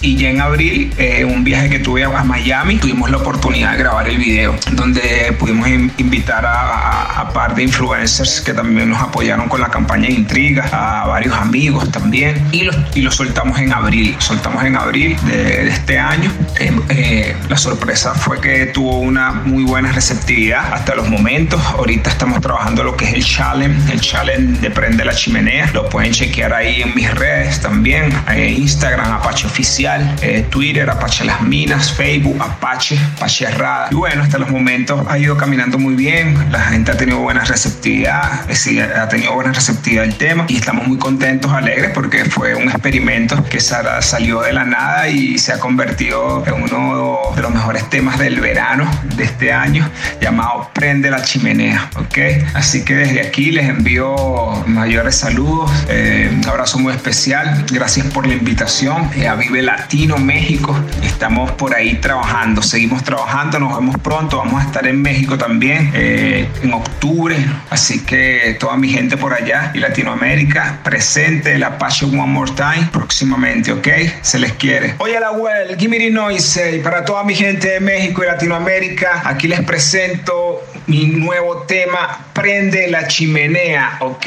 y 0.02 0.16
ya 0.16 0.30
en 0.30 0.42
abril, 0.42 0.94
eh, 0.98 1.26
un 1.26 1.44
viaje 1.44 1.70
que 1.70 1.80
tuve 1.80 2.04
a 2.04 2.24
Miami, 2.24 2.78
tuvimos 2.78 3.10
la 3.12 3.18
oportunidad 3.18 3.74
de 3.74 3.78
grabar 3.78 4.10
el 4.10 4.18
video, 4.18 4.56
donde 4.72 5.36
pudimos 5.38 5.68
invitar 5.68 6.46
a, 6.46 6.62
a, 6.62 7.22
a 7.22 7.34
par 7.34 7.54
de 7.56 7.64
influencers 7.64 8.47
que 8.48 8.54
también 8.54 8.90
nos 8.90 9.02
apoyaron 9.02 9.50
con 9.50 9.60
la 9.60 9.68
campaña 9.68 10.08
de 10.08 10.14
intriga, 10.14 10.70
a 10.72 11.06
varios 11.06 11.36
amigos 11.36 11.92
también. 11.92 12.42
Y 12.54 12.62
lo, 12.62 12.72
y 12.96 13.02
lo 13.02 13.12
soltamos 13.12 13.60
en 13.60 13.74
abril, 13.74 14.16
soltamos 14.20 14.64
en 14.64 14.78
abril 14.78 15.18
de, 15.26 15.44
de 15.66 15.68
este 15.68 16.00
año. 16.00 16.32
Eh, 16.58 16.72
eh, 16.88 17.36
la 17.50 17.58
sorpresa 17.58 18.14
fue 18.16 18.40
que 18.40 18.68
tuvo 18.68 19.00
una 19.00 19.32
muy 19.32 19.66
buena 19.66 19.92
receptividad 19.92 20.74
hasta 20.74 20.96
los 20.96 21.10
momentos. 21.10 21.62
Ahorita 21.66 22.10
estamos 22.10 22.40
trabajando 22.40 22.86
lo 22.86 22.96
que 22.96 23.04
es 23.04 23.14
el 23.16 23.26
challenge, 23.26 23.92
el 23.92 24.00
challenge 24.00 24.62
de 24.62 24.72
Prende 24.72 25.04
la 25.04 25.14
Chimenea. 25.14 25.70
Lo 25.74 25.90
pueden 25.90 26.14
chequear 26.14 26.54
ahí 26.54 26.82
en 26.82 26.96
mis 26.96 27.14
redes 27.14 27.60
también, 27.60 28.14
eh, 28.32 28.56
Instagram, 28.58 29.12
Apache 29.12 29.46
Oficial, 29.46 30.16
Twitter, 30.50 30.90
Apache 30.90 31.26
Las 31.26 31.42
Minas, 31.42 31.92
Facebook, 31.92 32.42
Apache, 32.42 32.98
Apache 33.18 33.44
Errada. 33.44 33.90
Y 33.92 33.96
bueno, 33.96 34.24
hasta 34.24 34.38
los 34.38 34.50
momentos 34.50 35.06
ha 35.10 35.18
ido 35.18 35.36
caminando 35.36 35.78
muy 35.78 35.96
bien. 35.96 36.50
La 36.50 36.62
gente 36.62 36.94
ha 36.94 36.98
tenido 36.98 37.20
buena 37.20 37.44
receptividad, 37.44 38.37
es 38.42 38.48
decir, 38.48 38.82
ha 38.82 39.08
tenido 39.10 39.34
buena 39.34 39.52
receptividad 39.52 40.06
el 40.06 40.16
tema 40.16 40.46
y 40.48 40.58
estamos 40.58 40.88
muy 40.88 40.98
contentos, 40.98 41.52
alegres, 41.52 41.92
porque 41.94 42.26
fue 42.26 42.56
un 42.56 42.70
experimento 42.70 43.44
que 43.46 43.60
salió 43.60 44.42
de 44.42 44.54
la 44.54 44.64
nada 44.64 45.08
y 45.08 45.38
se 45.38 45.54
ha 45.54 45.60
convertido 45.60 46.44
en 46.46 46.64
uno 46.64 47.34
de 47.36 47.42
los 47.42 47.54
mejores 47.54 47.90
temas 47.90 48.20
del 48.20 48.40
verano 48.40 48.90
de 49.16 49.24
este 49.24 49.52
año 49.52 49.90
llamado 50.22 50.70
Prende 50.74 51.10
la 51.10 51.22
Chimenea, 51.22 51.90
¿ok? 51.96 52.18
Así 52.54 52.84
que 52.84 52.96
desde 52.96 53.22
aquí 53.22 53.52
les 53.52 53.70
envío 53.70 54.64
mayores 54.68 55.16
saludos, 55.16 55.72
eh, 55.90 56.30
un 56.32 56.48
abrazo 56.48 56.80
muy 56.80 56.94
especial, 56.94 57.66
gracias 57.72 58.08
por 58.08 58.28
la 58.28 58.34
invitación 58.34 59.10
eh, 59.16 59.28
a 59.28 59.36
Vive 59.36 59.62
Latino 59.62 60.18
México, 60.18 60.78
estamos 61.04 61.52
por 61.52 61.76
ahí 61.76 61.96
trabajando, 61.96 62.62
seguimos 62.62 63.04
trabajando, 63.04 63.60
nos 63.60 63.76
vemos 63.76 63.98
pronto, 63.98 64.38
vamos 64.38 64.62
a 64.62 64.66
estar 64.66 64.88
en 64.88 65.02
México 65.02 65.38
también 65.38 65.92
eh, 65.94 66.50
en 66.62 66.74
octubre, 66.74 67.38
así 67.70 68.04
que 68.04 68.27
que 68.28 68.56
toda 68.56 68.76
mi 68.76 68.90
gente 68.90 69.16
por 69.16 69.34
allá 69.34 69.72
y 69.74 69.80
Latinoamérica 69.80 70.80
presente 70.84 71.58
la 71.58 71.78
Passion 71.78 72.20
One 72.20 72.34
More 72.34 72.52
Time 72.52 72.90
próximamente, 72.92 73.72
¿ok? 73.72 73.88
Se 74.22 74.38
les 74.38 74.52
quiere. 74.54 74.96
Oye, 74.98 75.18
la 75.18 75.32
well, 75.32 75.78
give 75.78 75.88
me 75.88 75.98
the 75.98 76.12
noise. 76.12 76.76
Y 76.76 76.80
para 76.80 77.06
toda 77.06 77.24
mi 77.24 77.34
gente 77.36 77.70
de 77.70 77.80
México 77.80 78.24
y 78.24 78.28
Latinoamérica, 78.28 79.22
aquí 79.24 79.48
les 79.48 79.62
presento 79.62 80.62
mi 80.88 81.06
nuevo 81.06 81.62
tema, 81.64 82.26
Prende 82.34 82.88
la 82.90 83.08
chimenea, 83.08 83.98
¿ok? 84.02 84.26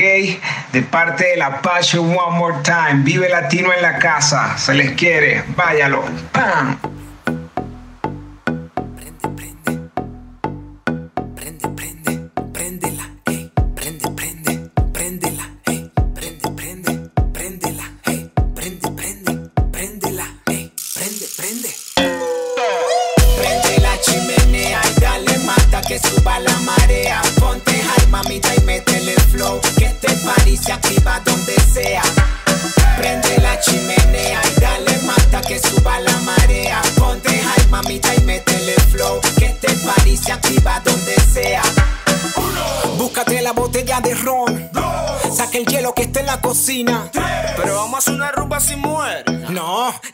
De 0.73 0.83
parte 0.83 1.27
de 1.29 1.37
la 1.37 1.61
Passion 1.61 2.17
One 2.17 2.39
More 2.39 2.57
Time. 2.65 3.03
Vive 3.05 3.29
latino 3.29 3.73
en 3.73 3.83
la 3.83 3.99
casa. 3.99 4.57
Se 4.59 4.75
les 4.75 4.93
quiere. 4.93 5.45
Váyalo. 5.55 6.05
¡Pam! 6.33 7.00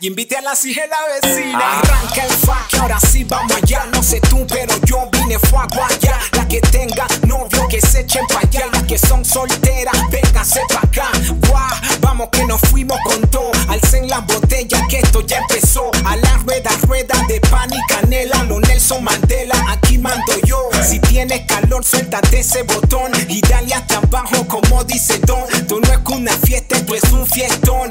Y 0.00 0.09
invite 0.09 0.37
a 0.37 0.42
la 0.42 0.52
hija 0.64 0.83
de 0.83 0.88
la 0.88 1.28
vecina. 1.28 1.78
Arranca 1.80 2.25
el 2.25 2.33
fuck, 2.33 2.80
ahora 2.80 2.99
sí 3.00 3.25
vamos 3.25 3.52
allá. 3.56 3.87
No 3.92 4.02
sé 4.02 4.21
tú, 4.21 4.47
pero 4.49 4.75
yo 4.85 5.09
vine 5.12 5.38
fue 5.38 5.59
a 5.59 5.66
guayar. 5.66 6.21
La 6.33 6.47
que 6.47 6.61
tenga 6.61 7.06
novio 7.26 7.66
que 7.68 7.80
se 7.80 8.00
echen 8.00 8.26
pa' 8.26 8.41
allá. 8.41 8.67
Las 8.73 8.82
que 8.84 8.99
son 8.99 9.25
solteras, 9.25 9.97
véngase 10.10 10.60
pa' 10.69 10.80
acá. 10.80 11.08
Guau, 11.49 11.99
vamos 12.00 12.28
que 12.30 12.45
nos 12.45 12.60
fuimos 12.62 12.99
con 13.04 13.21
todo. 13.30 13.50
Alcen 13.69 14.08
las 14.08 14.25
botellas 14.26 14.82
que 14.89 14.99
esto 14.99 15.21
ya 15.23 15.39
empezó. 15.39 15.91
A 16.04 16.17
la 16.17 16.36
rueda, 16.39 16.71
rueda 16.86 17.15
de 17.28 17.41
pan 17.41 17.71
y 17.73 17.93
canela. 17.93 18.43
Lo 18.45 18.60
Nelson 18.60 19.02
Mandela, 19.04 19.56
aquí 19.71 19.99
mando 19.99 20.32
yo. 20.45 20.69
Si 20.82 21.00
tienes 21.00 21.43
calor, 21.47 21.84
suéltate 21.84 22.41
ese 22.41 22.62
botón. 22.62 23.12
Y 23.28 23.41
dale 23.41 23.75
hasta 23.75 23.99
abajo 23.99 24.47
como 24.47 24.84
dice 24.84 25.19
Don. 25.21 25.45
Tú 25.67 25.80
no 25.80 25.93
es 25.93 25.99
que 25.99 26.12
una 26.12 26.32
fiesta, 26.32 26.76
esto 26.76 26.95
es 26.95 27.04
un 27.12 27.26
fiestón. 27.26 27.91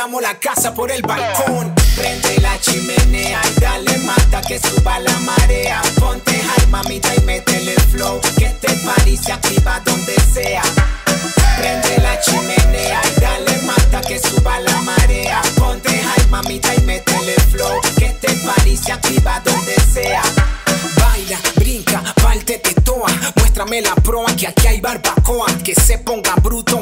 Tiramos 0.00 0.22
la 0.22 0.34
casa 0.38 0.72
por 0.72 0.90
el 0.90 1.02
balcón. 1.02 1.74
Prende 1.94 2.40
la 2.40 2.58
chimenea 2.58 3.38
y 3.44 3.60
dale 3.60 3.98
mata 3.98 4.40
que 4.40 4.58
suba 4.58 4.98
la 4.98 5.12
marea. 5.18 5.82
Ponte 5.98 6.32
high, 6.40 6.68
mamita, 6.68 7.14
y 7.16 7.20
métele 7.20 7.74
el 7.74 7.82
flow. 7.82 8.18
Que 8.38 8.46
este 8.46 8.72
party 8.76 9.18
se 9.18 9.30
activa 9.30 9.78
donde 9.84 10.14
sea. 10.32 10.62
Prende 11.58 11.98
la 11.98 12.18
chimenea 12.18 13.02
y 13.04 13.20
dale 13.20 13.58
mata 13.58 14.00
que 14.00 14.18
suba 14.18 14.58
la 14.60 14.80
marea. 14.80 15.42
Ponte 15.58 15.90
high, 15.90 16.26
mamita, 16.30 16.74
y 16.76 16.80
métele 16.80 17.34
el 17.34 17.42
flow. 17.42 17.80
Que 17.98 18.06
este 18.06 18.32
party 18.36 18.78
se 18.78 18.92
activa 18.92 19.42
donde 19.44 19.74
sea. 19.92 20.22
Baila, 20.96 21.38
brinca, 21.56 22.02
parte 22.22 22.56
te 22.56 22.72
toa. 22.80 23.10
Muéstrame 23.36 23.82
la 23.82 23.94
proa 23.96 24.34
que 24.34 24.46
aquí 24.46 24.66
hay 24.66 24.80
barbacoa. 24.80 25.46
Que 25.62 25.74
se 25.74 25.98
ponga 25.98 26.34
bruto 26.36 26.78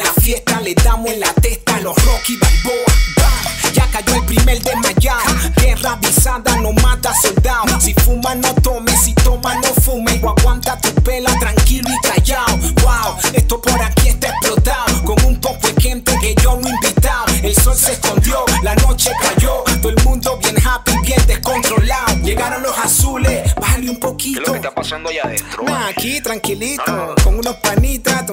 la 0.00 0.12
fiesta. 0.20 0.60
Le 0.60 0.74
damos 0.74 1.10
en 1.10 1.20
la 1.20 1.32
testa 1.34 1.76
a 1.76 1.80
los 1.80 1.94
Rocky 2.04 2.36
Balboa. 2.36 2.92
Bam, 3.16 3.72
Ya 3.74 3.86
cayó 3.92 4.14
el 4.16 4.24
primer 4.24 4.60
desmayado. 4.62 5.20
Guerra 5.56 5.92
avisada 5.92 6.56
no 6.56 6.72
mata 6.72 7.12
soldado. 7.22 7.80
Si 7.80 7.94
fuma 7.94 8.34
no 8.34 8.54
tome, 8.56 8.96
si 8.96 9.14
toma 9.14 9.54
no 9.56 9.68
fume. 9.82 10.20
O 10.22 10.30
aguanta 10.30 10.78
tu 10.80 10.92
pela 11.02 11.32
tranquilo 11.38 11.88
y 11.88 12.08
callado. 12.08 12.56
Wow, 12.82 13.16
esto 13.34 13.60
por 13.60 13.80
aquí 13.82 14.08
está 14.08 14.28
explotado. 14.28 15.04
Con 15.04 15.24
un 15.24 15.40
poco 15.40 15.66
de 15.68 15.80
gente 15.80 16.16
que 16.20 16.34
yo 16.42 16.56
no 16.56 16.66
he 16.66 16.70
invitado. 16.70 17.26
El 17.42 17.54
sol 17.54 17.76
se 17.76 17.92
escondió, 17.92 18.44
la 18.62 18.74
noche 18.76 19.10
cayó. 19.20 19.62
Todo 19.80 19.90
el 19.90 20.04
mundo 20.04 20.38
bien 20.42 20.56
happy, 20.66 20.92
bien 21.02 21.26
descontrolado. 21.26 22.16
Llegaron 22.22 22.62
los 22.62 22.76
azules, 22.78 23.54
bájale 23.54 23.90
un 23.90 23.98
poquito. 23.98 24.40
¿Qué 24.40 24.42
es 24.42 24.46
lo 24.46 24.52
que 24.52 24.58
está 24.58 24.74
pasando 24.74 25.08
allá 25.08 25.22
adentro? 25.24 25.62
Nah, 25.64 25.88
aquí 25.88 26.20
tranquilito, 26.20 27.14
con 27.24 27.38
unos 27.38 27.56
panitas, 27.56 28.26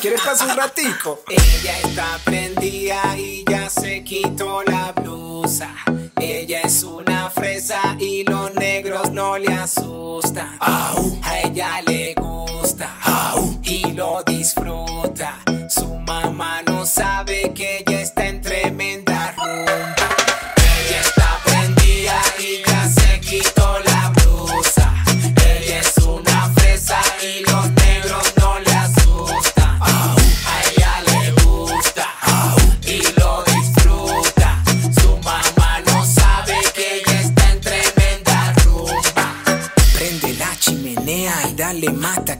¿Quieres 0.00 0.22
pasar 0.22 0.48
un 0.48 0.56
ratico? 0.56 1.20
Ella 1.28 1.78
está 1.78 2.18
prendida 2.24 3.18
y 3.18 3.44
ya 3.46 3.68
se 3.68 4.02
quitó 4.02 4.62
la 4.62 4.92
blusa. 4.92 5.74
Ella 6.18 6.62
es 6.62 6.82
una 6.84 7.28
fresa 7.28 7.96
y 7.98 8.24
los 8.24 8.54
negros 8.54 9.10
no 9.10 9.36
le 9.36 9.52
asustan. 9.52 10.56
A 10.60 10.94
ella 11.44 11.82
le 11.82 12.14
gusta 12.14 12.96
y 13.62 13.92
lo 13.92 14.22
disfruta. 14.22 14.89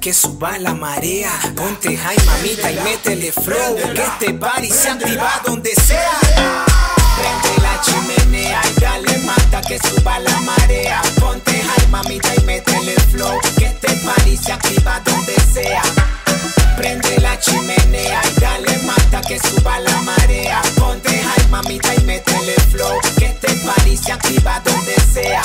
Que 0.00 0.14
suba 0.14 0.58
la 0.58 0.72
marea. 0.72 1.30
Ponte 1.54 1.96
high 1.96 2.16
mamita 2.24 2.70
y 2.70 2.76
métele 2.80 3.32
flow. 3.32 3.76
Que 3.94 4.02
este 4.02 4.32
party 4.34 4.70
se 4.70 4.88
activa 4.88 5.30
donde 5.44 5.74
sea. 5.74 6.18
Prende 7.18 7.62
la 7.62 7.80
chimenea 7.82 8.62
y 8.64 8.80
dale 8.80 9.18
mata 9.18 9.60
que 9.60 9.78
suba 9.78 10.18
la 10.20 10.40
marea. 10.40 11.02
Ponte 11.18 11.52
high 11.52 11.88
mamita 11.88 12.34
y 12.34 12.44
métele 12.44 12.94
flow. 13.12 13.38
Que 13.58 13.66
este 13.66 13.92
party 13.96 14.36
se 14.36 14.52
activa 14.52 15.00
donde 15.04 15.34
sea. 15.52 15.82
Prende 16.76 17.18
la 17.20 17.38
chimenea 17.38 18.22
y 18.24 18.40
dale 18.40 18.78
mata 18.78 19.20
que 19.20 19.38
suba 19.38 19.80
la 19.80 20.00
marea. 20.02 20.62
Ponte 20.76 21.10
high 21.10 21.48
mamita 21.50 21.94
y 21.94 22.04
métele 22.04 22.54
flow. 22.70 22.98
Que 23.18 23.26
este 23.26 23.52
party 23.66 23.96
se 23.96 24.12
activa 24.12 24.60
donde 24.64 24.94
sea. 25.12 25.42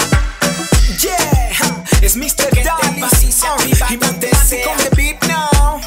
Yeah, 1.01 1.84
es 2.01 2.15
Mr. 2.17 2.49
Dallas 2.63 3.23
uh, 3.23 3.93
y 3.93 3.97
Montesi 3.97 4.57
con 4.63 4.79
el 4.79 4.89
beat 4.95 5.23
now. 5.27 5.81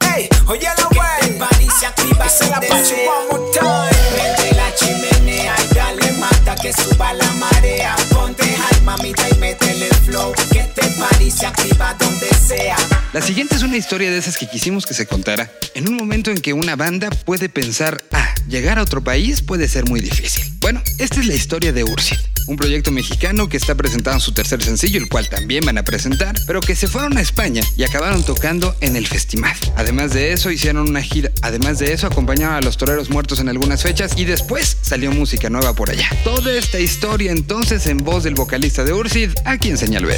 Hey, 0.00 0.28
oye 0.46 0.68
la 0.76 0.88
wey, 0.88 1.36
esa 1.66 2.44
es 2.44 2.50
la 2.50 2.60
pacha 2.60 2.94
one 2.94 3.28
more 3.30 3.52
time. 3.52 3.90
Prende 4.14 4.56
la 4.56 4.74
chimenea 4.74 5.54
y 5.58 5.74
dale 5.74 6.12
mata 6.12 6.54
que 6.56 6.72
suba 6.72 7.12
la 7.14 7.30
marea. 7.32 7.96
Ponte 8.10 8.44
high 8.44 8.80
mamita 8.82 9.28
y 9.30 9.38
métele 9.38 9.86
el 9.88 9.94
flow. 9.96 10.32
Que 10.52 10.64
party 10.98 11.30
se 11.30 11.46
activa 11.46 11.94
donde 11.98 12.28
sea. 12.34 12.76
La 13.12 13.22
siguiente 13.22 13.56
es 13.56 13.62
una 13.62 13.76
historia 13.76 14.10
de 14.10 14.18
esas 14.18 14.38
que 14.38 14.48
quisimos 14.48 14.86
que 14.86 14.94
se 14.94 15.06
contara 15.06 15.50
en 15.74 15.88
un 15.88 15.96
momento 15.96 16.30
en 16.30 16.40
que 16.40 16.52
una 16.52 16.76
banda 16.76 17.10
puede 17.10 17.48
pensar, 17.48 18.02
ah, 18.12 18.34
llegar 18.48 18.78
a 18.78 18.82
otro 18.82 19.02
país 19.02 19.42
puede 19.42 19.68
ser 19.68 19.86
muy 19.86 20.00
difícil. 20.00 20.44
Bueno, 20.60 20.82
esta 20.98 21.20
es 21.20 21.26
la 21.26 21.34
historia 21.34 21.72
de 21.72 21.84
Ursid, 21.84 22.18
un 22.46 22.56
proyecto 22.56 22.90
mexicano 22.90 23.48
que 23.48 23.56
está 23.56 23.74
presentando 23.74 24.20
su 24.20 24.32
tercer 24.32 24.62
sencillo, 24.62 24.98
el 24.98 25.08
cual 25.08 25.28
también 25.28 25.64
van 25.64 25.78
a 25.78 25.82
presentar, 25.82 26.34
pero 26.46 26.60
que 26.60 26.76
se 26.76 26.88
fueron 26.88 27.16
a 27.16 27.20
España 27.20 27.62
y 27.76 27.84
acabaron 27.84 28.24
tocando 28.24 28.74
en 28.80 28.96
el 28.96 29.06
festival. 29.06 29.56
Además 29.76 30.12
de 30.12 30.32
eso, 30.32 30.50
hicieron 30.50 30.88
una 30.88 31.02
gira, 31.02 31.30
además 31.42 31.78
de 31.78 31.92
eso, 31.92 32.06
acompañaron 32.06 32.56
a 32.56 32.60
los 32.60 32.76
toreros 32.76 33.10
muertos 33.10 33.40
en 33.40 33.48
algunas 33.48 33.82
fechas 33.82 34.12
y 34.16 34.24
después 34.24 34.76
salió 34.80 35.12
música 35.12 35.50
nueva 35.50 35.74
por 35.74 35.90
allá. 35.90 36.08
Toda 36.24 36.52
esta 36.52 36.80
historia 36.80 37.32
entonces 37.32 37.86
en 37.86 37.98
voz 37.98 38.24
del 38.24 38.34
vocalista 38.34 38.84
de 38.84 38.92
Ursid, 38.92 39.30
aquí 39.44 39.70
en 39.70 39.78
Señal 39.78 40.04
BL. 40.04 40.12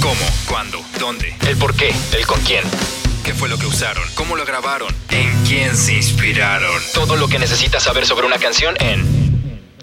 ¿Cómo? 0.00 0.26
¿Cuándo? 0.48 0.84
¿Dónde? 0.98 1.34
¿El 1.48 1.56
por 1.56 1.74
qué? 1.74 1.92
¿El 2.16 2.26
con 2.26 2.40
quién? 2.40 2.64
¿Qué 3.24 3.34
fue 3.34 3.48
lo 3.48 3.56
que 3.56 3.66
usaron? 3.66 4.02
¿Cómo 4.14 4.36
lo 4.36 4.44
grabaron? 4.44 4.92
¿En 5.10 5.30
quién 5.44 5.76
se 5.76 5.94
inspiraron? 5.94 6.82
Todo 6.92 7.16
lo 7.16 7.28
que 7.28 7.38
necesitas 7.38 7.84
saber 7.84 8.04
sobre 8.04 8.26
una 8.26 8.38
canción 8.38 8.74
en 8.80 9.32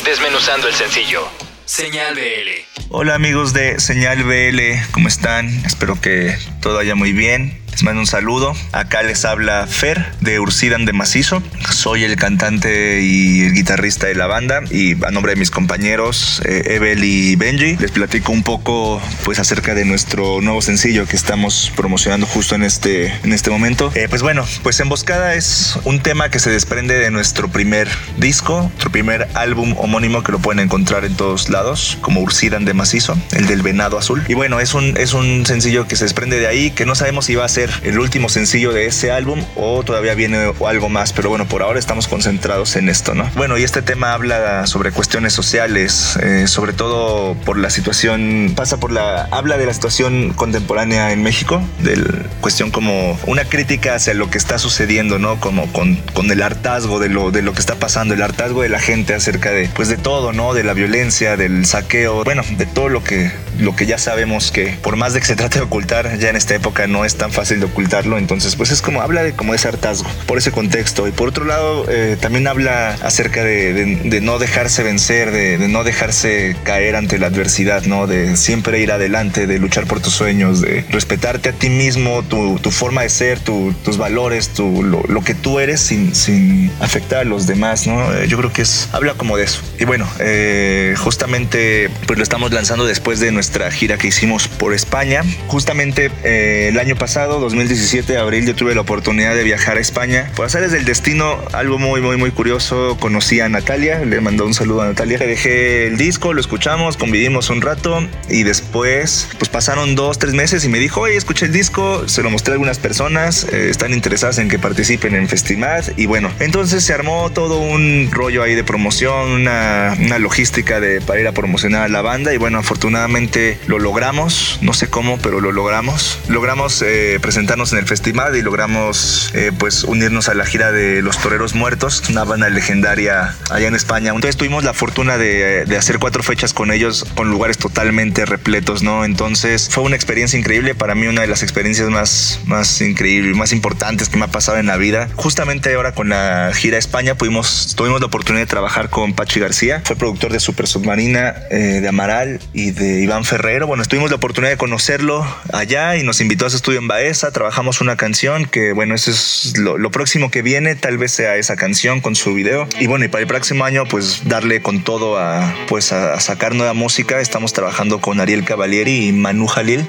Desmenuzando 0.04 0.68
el 0.68 0.74
sencillo. 0.74 1.49
Señal 1.70 2.16
BL. 2.16 2.88
Hola 2.90 3.14
amigos 3.14 3.54
de 3.54 3.80
Señal 3.80 4.24
BL, 4.24 4.60
¿cómo 4.90 5.08
están? 5.08 5.48
Espero 5.68 6.02
que 6.02 6.36
todo 6.64 6.78
vaya 6.78 6.96
muy 6.96 7.14
bien. 7.14 7.62
Les 7.72 7.84
mando 7.84 8.02
un 8.02 8.08
saludo. 8.08 8.54
Acá 8.72 9.04
les 9.04 9.24
habla 9.26 9.66
Fer 9.68 10.14
de 10.22 10.40
Ursidan 10.40 10.86
de 10.86 10.94
Macizo. 10.94 11.42
Soy 11.72 12.04
el 12.04 12.16
cantante 12.16 13.02
y 13.02 13.42
el 13.42 13.54
guitarrista 13.54 14.08
de 14.08 14.16
la 14.16 14.28
banda 14.28 14.62
y 14.70 14.94
a 15.06 15.12
nombre 15.12 15.34
de 15.34 15.40
mis 15.40 15.52
compañeros 15.52 16.42
eh, 16.46 16.76
Evel 16.76 17.04
y 17.04 17.36
Benji 17.36 17.78
les 17.78 17.92
platico 17.92 18.32
un 18.32 18.44
poco 18.44 19.02
pues 19.24 19.40
acerca 19.40 19.76
de 19.76 19.86
nuestro 19.86 20.42
nuevo 20.42 20.62
sencillo 20.62 21.06
que 21.06 21.16
estamos 21.16 21.72
promocionando 21.76 22.26
justo 22.26 22.56
en 22.56 22.64
este, 22.64 23.14
en 23.24 23.34
este 23.34 23.50
momento. 23.50 23.92
Eh, 23.96 24.08
pues 24.10 24.22
bueno, 24.22 24.46
pues 24.64 24.80
Emboscada 24.80 25.36
es 25.36 25.78
un 25.86 26.00
tema 26.00 26.30
que 26.30 26.40
se 26.40 26.50
desprende 26.50 26.96
de 26.96 27.12
nuestro 27.12 27.50
primer 27.50 27.88
disco, 28.18 28.64
nuestro 28.64 28.92
primer 28.92 29.28
álbum 29.36 29.76
homónimo 29.78 30.24
que 30.24 30.32
lo 30.32 30.40
pueden 30.40 30.60
encontrar 30.60 31.06
en 31.06 31.16
todos 31.16 31.50
lados 31.50 31.98
como 32.02 32.22
Ursidan 32.22 32.66
de 32.66 32.74
Macizo, 32.74 33.18
el 33.32 33.48
del 33.48 33.62
Venado 33.62 33.98
Azul. 33.98 34.24
Y 34.28 34.34
bueno, 34.34 34.60
es 34.60 34.74
un, 34.74 34.98
es 34.98 35.14
un 35.14 35.46
sencillo 35.46 35.88
que 35.88 35.96
se 35.96 36.06
desprende 36.06 36.40
de 36.40 36.48
ahí 36.48 36.72
que 36.72 36.86
no 36.86 36.96
sabemos 36.96 37.26
si 37.26 37.36
va 37.36 37.46
a 37.46 37.50
ser 37.50 37.59
el 37.84 38.00
último 38.00 38.30
sencillo 38.30 38.72
de 38.72 38.86
ese 38.86 39.12
álbum 39.12 39.44
o 39.56 39.84
todavía 39.84 40.14
viene 40.14 40.52
algo 40.66 40.90
más, 40.90 41.14
pero 41.14 41.30
bueno, 41.30 41.48
por 41.48 41.62
ahora 41.62 41.80
estamos 41.80 42.08
concentrados 42.08 42.76
en 42.76 42.90
esto, 42.90 43.16
¿no? 43.16 43.30
Bueno, 43.36 43.58
y 43.58 43.64
este 43.64 43.82
tema 43.82 44.14
habla 44.14 44.68
sobre 44.68 44.92
cuestiones 44.92 45.34
sociales, 45.34 46.18
eh, 46.22 46.48
sobre 46.48 46.74
todo 46.74 47.36
por 47.46 47.58
la 47.58 47.70
situación, 47.70 48.54
pasa 48.56 48.78
por 48.78 48.92
la, 48.92 49.24
habla 49.32 49.58
de 49.58 49.66
la 49.66 49.74
situación 49.74 50.34
contemporánea 50.34 51.12
en 51.12 51.24
México, 51.24 51.62
de 51.80 52.02
cuestión 52.42 52.72
como 52.72 53.20
una 53.26 53.46
crítica 53.46 53.96
hacia 53.96 54.14
lo 54.14 54.30
que 54.30 54.38
está 54.38 54.58
sucediendo, 54.60 55.20
¿no? 55.20 55.40
Como 55.40 55.72
con, 55.72 55.96
con 56.14 56.30
el 56.32 56.42
hartazgo 56.42 57.00
de 57.00 57.10
lo, 57.10 57.32
de 57.32 57.42
lo 57.42 57.54
que 57.54 57.60
está 57.60 57.76
pasando, 57.76 58.14
el 58.14 58.22
hartazgo 58.22 58.62
de 58.62 58.70
la 58.70 58.80
gente 58.80 59.14
acerca 59.14 59.52
de, 59.52 59.70
pues 59.74 59.90
de 59.90 59.98
todo, 59.98 60.34
¿no? 60.34 60.54
De 60.54 60.64
la 60.64 60.74
violencia, 60.74 61.38
del 61.38 61.66
saqueo, 61.66 62.24
bueno, 62.24 62.44
de 62.58 62.66
todo 62.66 62.90
lo 62.90 63.04
que, 63.04 63.32
lo 63.58 63.76
que 63.76 63.86
ya 63.86 63.98
sabemos 63.98 64.52
que 64.52 64.78
por 64.82 64.96
más 64.96 65.14
de 65.14 65.20
que 65.20 65.26
se 65.26 65.36
trate 65.36 65.60
de 65.60 65.66
ocultar, 65.66 66.18
ya 66.18 66.30
en 66.30 66.36
esta 66.36 66.56
época 66.56 66.88
no 66.88 67.06
es 67.06 67.16
tan 67.16 67.32
fácil 67.32 67.49
de 67.58 67.66
ocultarlo, 67.66 68.18
entonces 68.18 68.56
pues 68.56 68.72
es 68.72 68.82
como 68.82 69.02
habla 69.02 69.24
de 69.24 69.34
como 69.34 69.54
ese 69.54 69.68
hartazgo, 69.68 70.10
por 70.28 70.38
ese 70.38 70.52
contexto. 70.52 71.08
Y 71.08 71.12
por 71.12 71.30
otro 71.30 71.46
lado, 71.46 71.86
eh, 71.90 72.18
también 72.20 72.48
habla 72.48 72.96
acerca 73.02 73.44
de, 73.44 74.20
no 74.22 74.40
dejarse 74.40 74.84
vencer, 74.84 75.32
de, 75.32 75.58
no 75.68 75.84
dejarse 75.84 76.56
caer 76.64 76.96
ante 76.96 77.18
la 77.18 77.28
adversidad, 77.28 77.84
¿no? 77.84 78.08
De 78.08 78.36
siempre 78.38 78.80
ir 78.80 78.92
adelante, 78.92 79.48
de 79.48 79.60
luchar 79.60 79.86
por 79.86 80.02
tus 80.02 80.14
sueños, 80.14 80.62
de 80.62 80.86
respetarte 80.90 81.50
a 81.50 81.52
ti 81.54 81.70
mismo, 81.70 82.24
tu, 82.24 82.60
tu 82.60 82.72
forma 82.72 83.04
de 83.04 83.10
ser, 83.10 83.40
tu, 83.40 83.74
tus 83.84 83.98
valores, 83.98 84.50
tu, 84.50 84.84
lo, 84.84 85.04
lo, 85.08 85.22
que 85.22 85.34
tú 85.34 85.60
eres 85.60 85.80
sin, 85.80 86.14
sin 86.14 86.72
afectar 86.80 87.20
a 87.20 87.24
los 87.24 87.48
demás, 87.48 87.88
¿no? 87.88 88.14
Eh, 88.14 88.28
yo 88.28 88.38
creo 88.38 88.52
que 88.52 88.62
es, 88.62 88.90
habla 88.92 89.14
como 89.14 89.38
de 89.38 89.46
eso. 89.46 89.62
Y 89.80 89.86
bueno, 89.86 90.08
eh, 90.20 90.96
justamente 90.98 91.90
pues 92.06 92.18
lo 92.18 92.24
estamos 92.24 92.52
lanzando 92.52 92.86
después 92.86 93.20
de 93.20 93.32
nuestra 93.32 93.72
gira 93.72 93.98
que 93.98 94.08
hicimos 94.08 94.48
por 94.48 94.74
España. 94.74 95.22
Justamente 95.48 96.12
el 96.24 96.78
año 96.80 96.96
pasado, 96.96 97.39
2017, 97.40 98.18
abril, 98.18 98.46
yo 98.46 98.56
tuve 98.56 98.74
la 98.76 98.82
oportunidad 98.82 99.36
de 99.36 99.44
viajar 99.44 99.78
a 99.78 99.82
España. 99.82 100.32
Por 100.36 100.46
hacer 100.46 100.70
del 100.70 100.86
destino, 100.86 101.40
algo 101.54 101.78
muy, 101.78 102.02
muy, 102.02 102.18
muy 102.18 102.32
curioso, 102.32 102.98
conocí 103.00 103.40
a 103.40 103.50
Natalia, 103.50 104.00
le 104.06 104.22
mandó 104.22 104.46
un 104.46 104.54
saludo 104.54 104.82
a 104.82 104.88
Natalia. 104.88 105.18
Le 105.18 105.28
dejé 105.28 105.88
el 105.88 105.98
disco, 105.98 106.34
lo 106.34 106.42
escuchamos, 106.42 106.98
convivimos 106.98 107.50
un 107.50 107.62
rato 107.62 108.08
y 108.30 108.44
después, 108.44 109.28
pues 109.38 109.50
pasaron 109.50 109.96
dos, 109.96 110.20
tres 110.20 110.34
meses 110.34 110.64
y 110.66 110.70
me 110.70 110.80
dijo, 110.80 111.02
oye, 111.02 111.16
escuché 111.16 111.46
el 111.46 111.54
disco, 111.54 112.08
se 112.08 112.24
lo 112.24 112.30
mostré 112.30 112.52
a 112.52 112.56
algunas 112.56 112.80
personas, 112.80 113.46
eh, 113.52 113.70
están 113.70 113.94
interesadas 113.94 114.38
en 114.38 114.50
que 114.50 114.60
participen 114.60 115.16
en 115.16 115.28
Festival 115.28 115.50
y 115.98 116.06
bueno, 116.06 116.32
entonces 116.40 116.84
se 116.84 116.94
armó 116.94 117.30
todo 117.32 117.60
un 117.60 118.10
rollo 118.12 118.44
ahí 118.44 118.56
de 118.56 118.64
promoción, 118.64 119.32
una, 119.32 119.96
una 120.00 120.20
logística 120.20 120.80
de, 120.80 121.02
para 121.02 121.20
ir 121.20 121.28
a 121.28 121.32
promocionar 121.32 121.84
a 121.84 121.88
la 121.88 122.02
banda 122.02 122.34
y 122.34 122.38
bueno, 122.38 122.60
afortunadamente 122.60 123.58
lo 123.68 123.80
logramos, 123.80 124.60
no 124.62 124.74
sé 124.74 124.90
cómo, 124.90 125.18
pero 125.18 125.42
lo 125.42 125.52
logramos. 125.52 126.20
Logramos 126.28 126.82
eh, 126.82 127.20
presentarnos 127.30 127.72
en 127.74 127.78
el 127.78 127.86
festival 127.86 128.36
y 128.38 128.42
logramos 128.42 129.30
eh, 129.36 129.52
pues 129.56 129.84
unirnos 129.84 130.30
a 130.30 130.34
la 130.34 130.48
gira 130.48 130.72
de 130.72 131.04
Los 131.04 131.20
Toreros 131.20 131.54
Muertos, 131.54 132.02
una 132.10 132.24
banda 132.24 132.50
legendaria 132.50 133.36
allá 133.52 133.68
en 133.68 133.76
España. 133.76 134.10
Entonces 134.10 134.36
tuvimos 134.36 134.64
la 134.64 134.74
fortuna 134.74 135.20
de, 135.20 135.64
hacer 135.78 136.00
cuatro 136.00 136.24
fechas 136.24 136.56
con 136.56 136.72
ellos 136.72 137.06
con 137.14 137.30
lugares 137.30 137.60
totalmente 137.60 138.26
repletos, 138.26 138.82
¿no? 138.82 139.06
Entonces 139.06 139.70
fue 139.70 139.84
una 139.84 139.96
experiencia 139.96 140.40
increíble, 140.40 140.74
para 140.74 140.96
mí 140.96 141.06
una 141.06 141.22
de 141.22 141.28
las 141.28 141.44
experiencias 141.44 141.88
más, 141.90 142.40
más 142.48 142.82
increíbles, 142.82 143.38
más 143.38 143.52
importantes 143.52 144.10
que 144.10 144.18
me 144.18 144.26
ha 144.26 144.30
pasado 144.30 144.58
en 144.58 144.66
la 144.66 144.78
vida. 144.78 145.08
Justamente 145.16 145.72
ahora 145.76 145.94
con 145.94 146.10
la 146.10 146.50
gira 146.56 146.80
España 146.80 147.14
pudimos, 147.14 147.76
tuvimos 147.78 148.00
la 148.00 148.08
oportunidad 148.08 148.42
de 148.42 148.48
trabajar 148.48 148.90
con 148.90 149.14
Pachi 149.14 149.40
García, 149.40 149.84
fue 149.86 149.96
productor 149.96 150.32
de 150.32 150.40
Super 150.40 150.66
Submarina, 150.66 151.36
eh, 151.52 151.78
de 151.80 151.88
Amaral 151.88 152.40
y 152.54 152.72
de 152.72 153.02
Iván 153.02 153.24
Ferrero. 153.24 153.68
Bueno, 153.68 153.86
tuvimos 153.86 154.10
la 154.10 154.16
oportunidad 154.16 154.50
de 154.50 154.58
conocerlo 154.58 155.24
allá 155.54 155.96
y 155.96 156.02
nos 156.02 156.22
invitó 156.22 156.48
a 156.48 156.50
su 156.50 156.56
estudio 156.56 156.80
en 156.80 156.88
Baeza, 157.20 157.34
trabajamos 157.34 157.82
una 157.82 157.98
canción 157.98 158.46
que, 158.46 158.72
bueno, 158.72 158.96
eso 158.96 159.12
es 159.12 159.58
lo, 159.58 159.78
lo, 159.78 159.92
próximo 159.92 160.32
que 160.32 160.42
viene, 160.42 160.76
tal 160.76 160.98
vez 160.98 161.12
sea 161.12 161.36
esa 161.36 161.58
canción 161.58 162.00
con 162.00 162.16
su 162.16 162.34
video. 162.34 162.66
Y 162.80 162.88
bueno, 162.88 163.04
y 163.04 163.10
para 163.10 163.24
el 163.24 163.28
próximo 163.28 163.66
año, 163.66 163.84
pues 163.86 164.22
darle 164.30 164.62
con 164.62 164.86
todo 164.86 165.20
a, 165.20 165.54
pues, 165.68 165.92
a 165.92 166.18
sacar 166.22 166.56
nueva 166.56 166.74
música. 166.74 167.20
Estamos 167.20 167.52
trabajando 167.52 168.00
con 168.00 168.22
Ariel 168.22 168.46
Cavalieri 168.46 169.10
y 169.10 169.12
Manu 169.12 169.48
Jalil. 169.48 169.86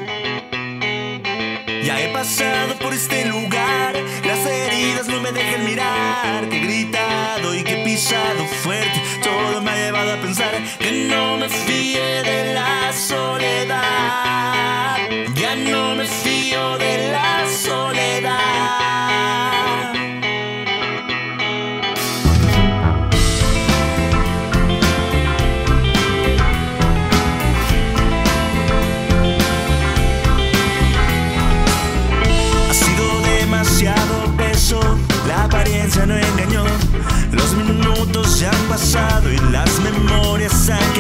Ya 1.85 2.01
he 2.01 2.09
pasado 2.13 2.77
por 2.81 2.93
este 2.93 3.25
lugar, 3.27 3.95
las 4.27 4.45
heridas 4.45 5.07
no 5.07 5.21
me 5.21 5.31
dejan 5.31 5.65
mirar, 5.65 6.49
que 6.49 6.57
he 6.57 6.61
gritado 6.61 7.55
y 7.55 7.63
que 7.63 7.81
he 7.81 7.85
pisado 7.85 8.45
fuerte, 8.65 9.01
todo 9.23 9.63
me 9.63 9.71
ha 9.71 9.77
llevado 9.77 10.15
a 10.15 10.21
pensar 10.21 10.51
que 10.81 11.07
no 11.09 11.37
me 11.37 11.49
fíe 11.49 12.25
de 12.25 12.55
la 12.55 12.93
soledad, 12.93 13.79
ya 15.37 15.55
no 15.55 15.95
me 15.95 16.09
de 16.79 17.13
la 17.13 17.47
soledad. 17.49 18.91
La 35.27 35.45
apariencia 35.45 36.07
no 36.07 36.17
engañó. 36.17 36.65
Los 37.33 37.55
minutos 37.55 38.39
ya 38.39 38.51
han 38.51 38.69
pasado 38.69 39.33
y 39.33 39.39
las 39.51 39.81
memorias 39.81 40.69
han 40.69 40.93